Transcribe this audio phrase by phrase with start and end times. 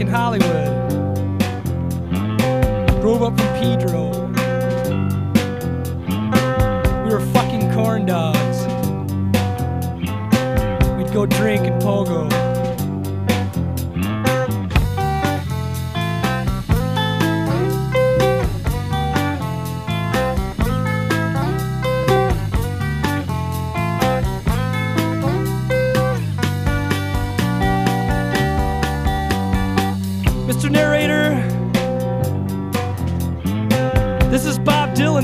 [0.00, 0.47] In Hollywood.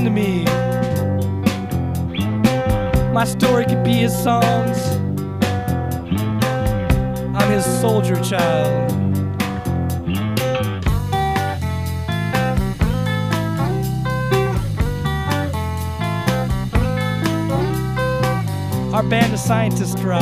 [0.05, 0.43] To me.
[3.11, 4.77] My story could be his songs.
[7.35, 8.91] I'm his soldier child.
[18.93, 20.21] Our band of scientists rock.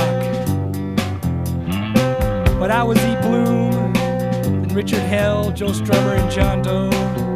[2.58, 3.16] But I was E.
[3.22, 7.33] Bloom, and Richard Hell, Joe Strummer, and John Doe.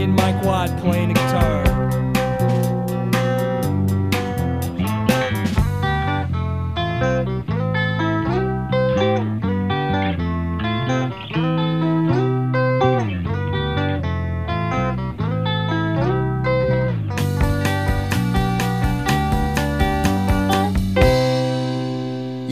[0.00, 1.69] And Mike Watt playing the guitar.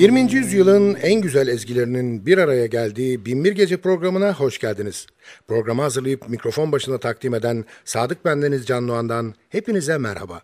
[0.08, 0.32] 20.
[0.32, 5.06] yüzyılın en güzel ezgilerinin bir araya geldiği Binbir Gece programına hoş geldiniz.
[5.48, 10.42] Programı hazırlayıp mikrofon başında takdim eden Sadık Bendeniz Can Doğan'dan hepinize merhaba.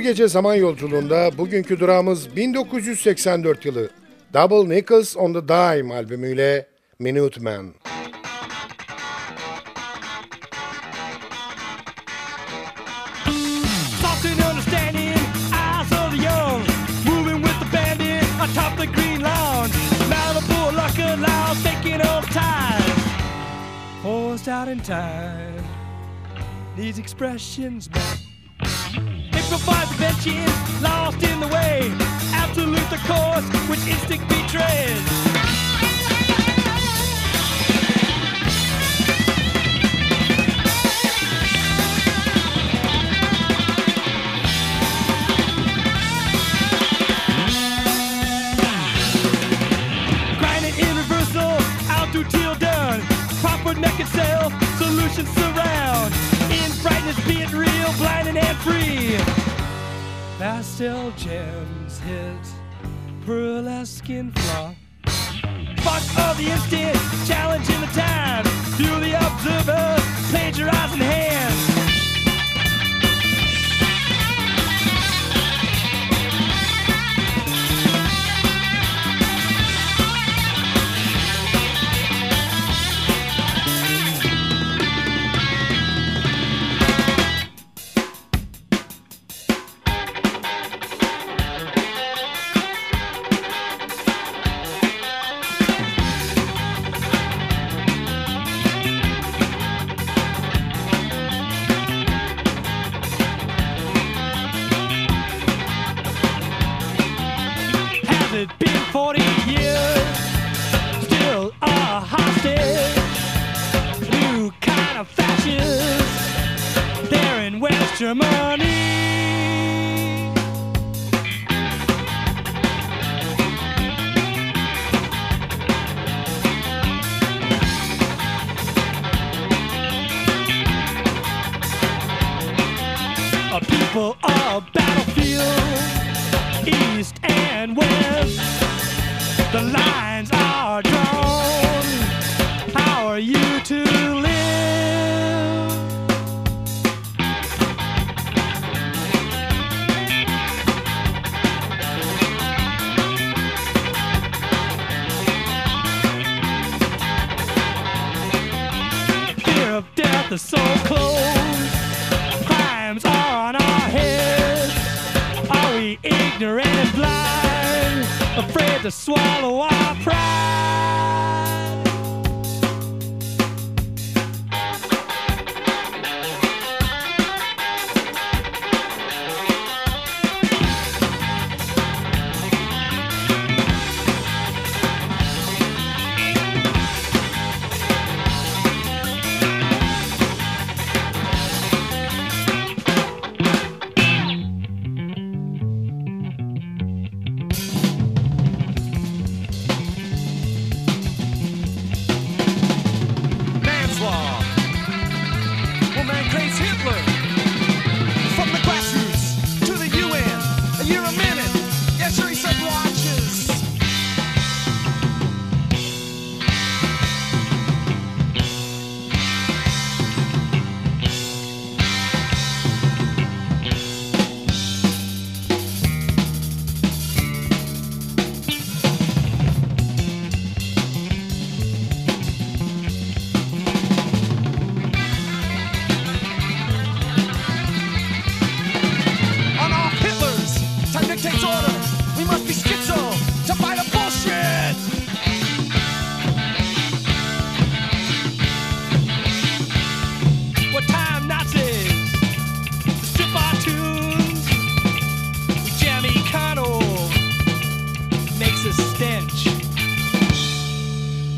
[0.00, 3.90] Bir gece zaman yolculuğunda bugünkü durağımız 1984 yılı
[4.34, 6.66] Double Nickels on the Dime albümüyle
[6.98, 7.64] Minuteman.
[7.64, 7.74] Man.
[24.48, 25.54] out in time.
[26.76, 28.29] These expressions back.
[29.50, 31.90] Sacrifice inventions lost in the way.
[32.32, 35.20] Absolute the course which instinct betrays.
[53.80, 56.12] naked self, solutions surround.
[56.52, 59.39] In brightness, be it real, blinding and free
[60.40, 62.46] pastel gems hit
[63.26, 64.74] pearlescent flaw.
[65.84, 66.96] Fuck all the instant,
[67.28, 68.44] challenging the time.
[68.78, 69.96] Through the observer,
[70.30, 71.69] plagiarizing hands.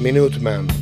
[0.03, 0.82] Minute man.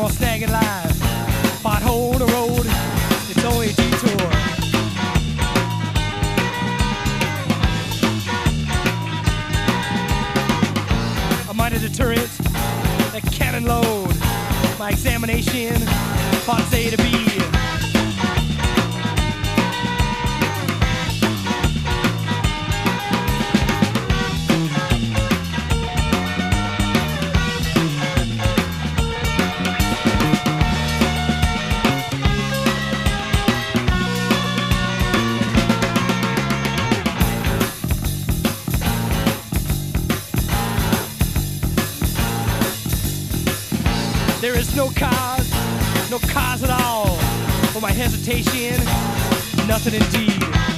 [0.00, 0.96] Small snag in life,
[1.62, 2.64] pothole the road,
[3.28, 4.30] it's only a detour.
[11.50, 12.30] A deterrent,
[13.12, 14.16] that cannon load,
[14.78, 15.76] my examination,
[16.46, 17.29] parts A to B.
[44.80, 45.50] no cause,
[46.10, 47.14] no cause at all
[47.74, 48.82] for my hesitation,
[49.68, 50.69] nothing indeed.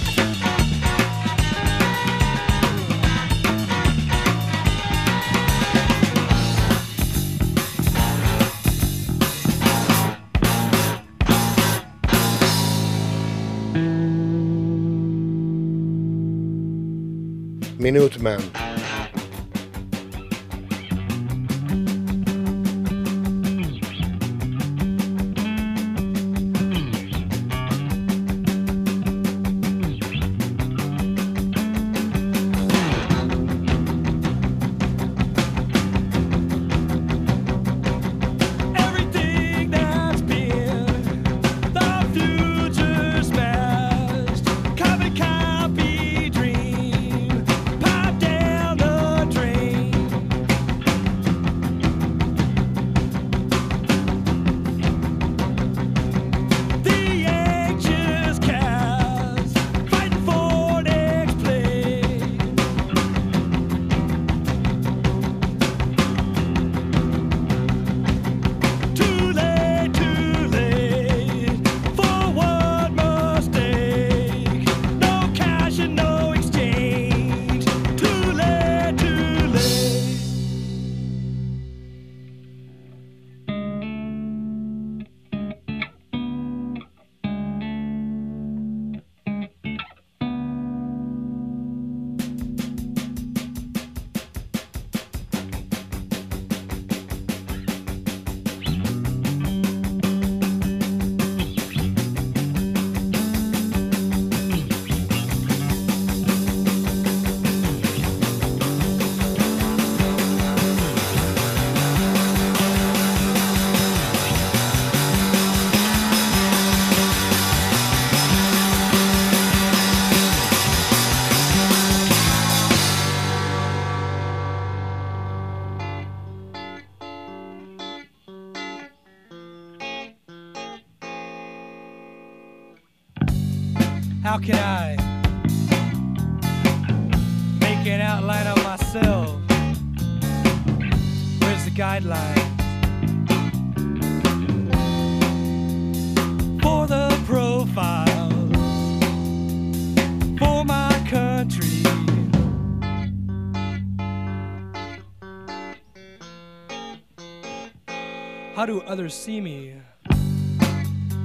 [158.73, 159.75] Do others see me?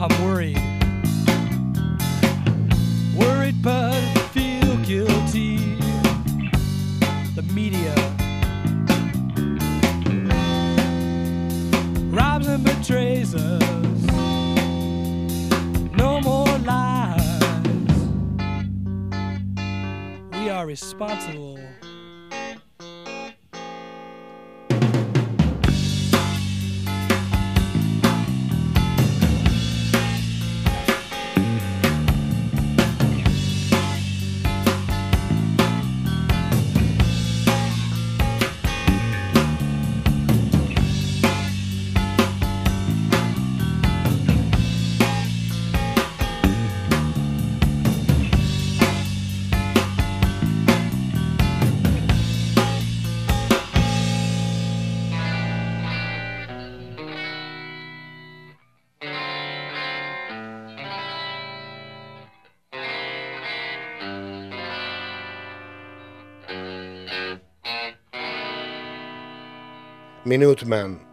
[0.01, 0.59] I'm worried
[3.15, 4.01] worried but
[4.33, 5.55] feel guilty.
[7.37, 7.95] The media
[12.11, 13.63] robs and betrays us.
[15.95, 17.93] No more lies.
[20.33, 21.56] We are responsible.
[70.27, 71.06] Minutman.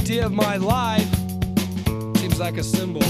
[0.00, 1.08] idea of my life
[2.16, 3.02] seems like a symbol.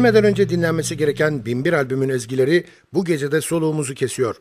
[0.00, 4.36] Ölmeden önce dinlenmesi gereken Binbir albümün ezgileri bu gecede soluğumuzu kesiyor.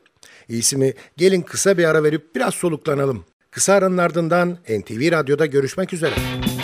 [0.49, 3.25] İyisi mi gelin kısa bir ara verip biraz soluklanalım.
[3.51, 6.13] Kısa aranın ardından NTV Radyo'da görüşmek üzere.
[6.41, 6.58] Müzik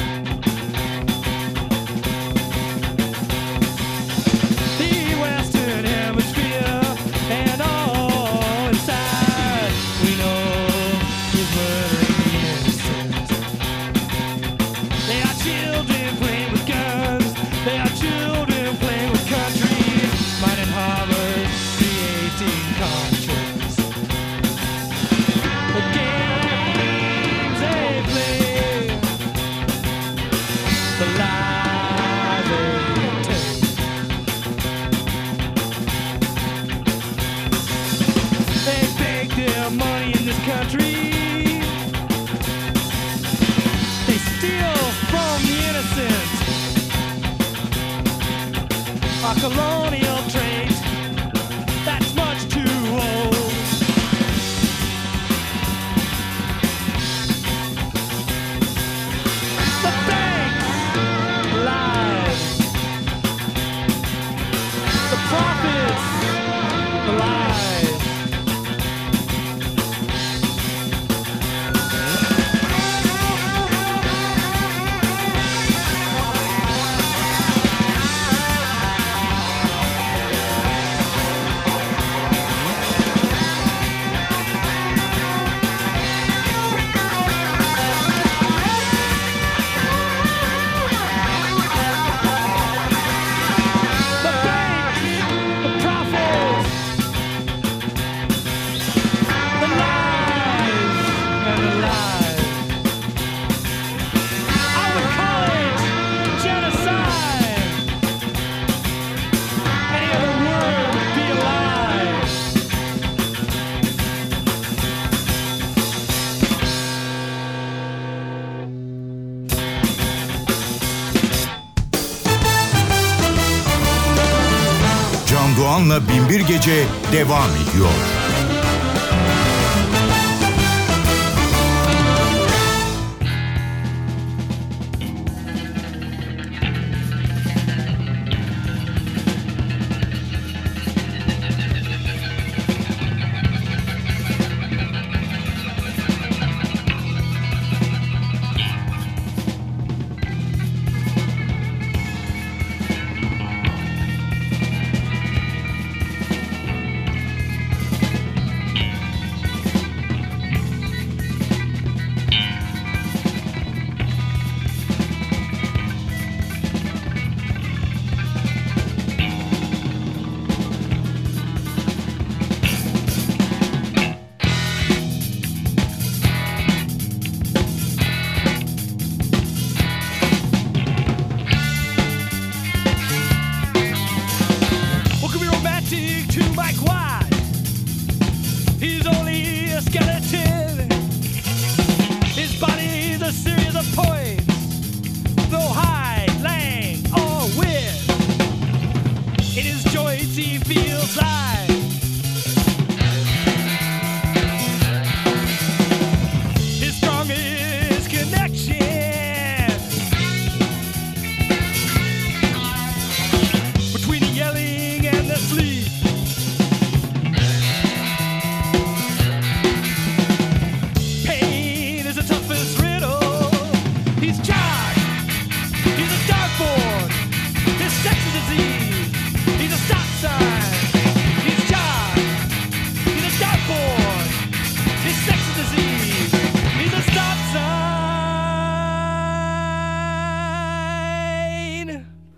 [126.66, 128.25] Gece devam ediyor.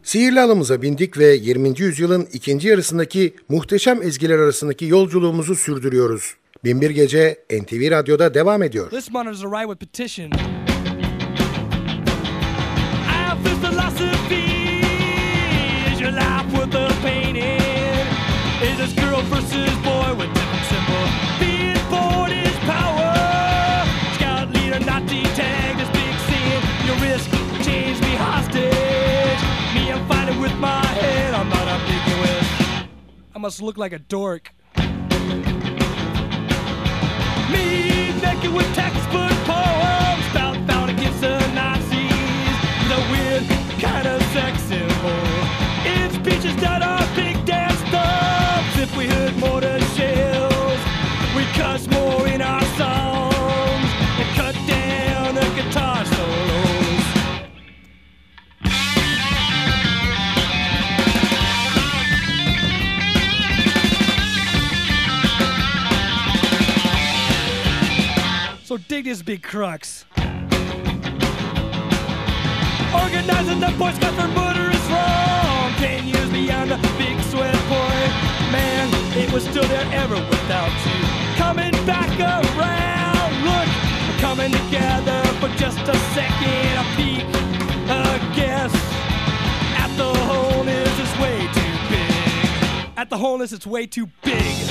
[0.08, 1.80] Sihirli alımıza bindik ve 20.
[1.80, 6.34] yüzyılın ikinci yarısındaki muhteşem ezgiler arasındaki yolculuğumuzu sürdürüyoruz.
[6.64, 8.90] Binbir Gece NTV Radyo'da devam ediyor.
[8.90, 9.10] This
[33.38, 34.52] I must look like a dork.
[34.80, 34.88] Me
[38.20, 42.58] naked with textbook poems about the Nazis.
[42.90, 43.44] The weird
[43.80, 45.22] kind of sex symbol.
[45.86, 47.37] In speeches that are big
[68.98, 70.06] dig this big crux.
[72.94, 75.72] Organizing the Boy Scouts for murder is wrong.
[75.78, 78.12] Ten years beyond the big sweat point.
[78.52, 81.00] Man, it was still there ever without you.
[81.36, 83.34] Coming back around.
[83.46, 83.70] Look,
[84.08, 86.74] we're coming together for just a second.
[86.82, 87.26] A peek,
[87.90, 88.02] a
[88.36, 88.74] guess.
[89.78, 92.98] At the wholeness, it's way too big.
[92.98, 94.67] At the wholeness, it's way too big.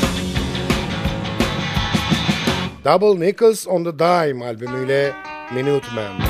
[2.86, 5.14] Double Nickels on the Dime albümüyle
[5.54, 6.22] Minuteman.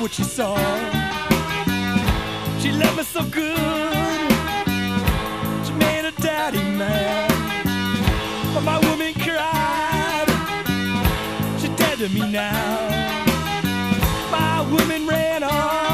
[0.00, 0.56] What she saw.
[2.60, 3.56] She loved me so good.
[5.66, 7.35] She made her daddy mad.
[11.98, 12.88] To me now.
[14.30, 15.85] My woman ran off.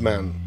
[0.00, 0.39] Minutemen.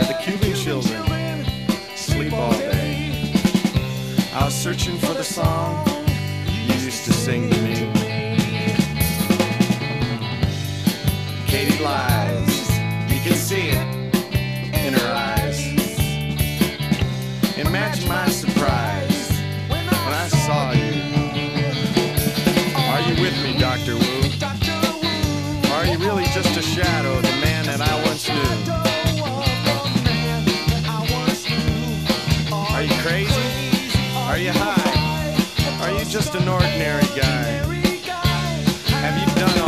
[0.00, 1.44] Where the Cuban children
[1.94, 3.32] sleep all day.
[4.32, 5.86] I was searching for the song
[6.46, 7.69] you used to sing to me.
[36.10, 37.44] Just an ordinary guy?
[38.98, 39.59] Have you done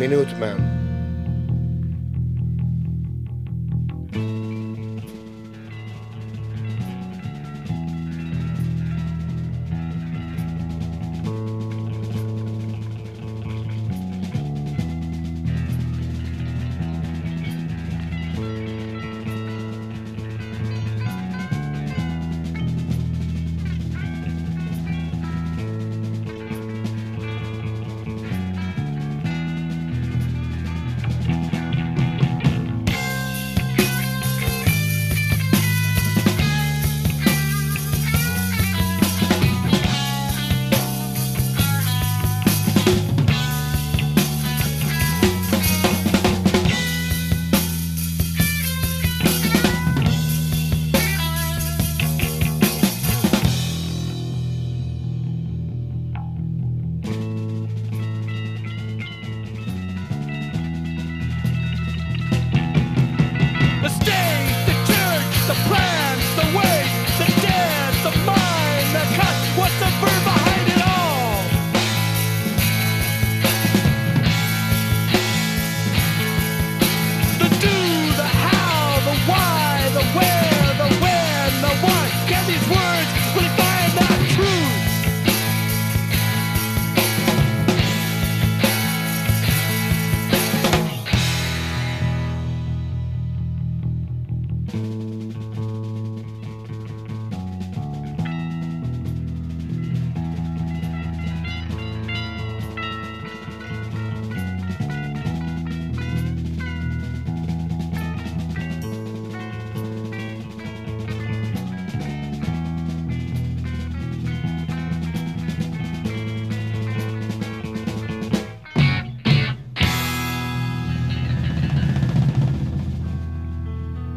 [0.00, 0.79] Minutemen.